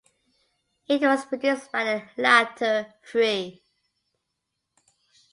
[0.87, 3.61] It was produced by the latter three.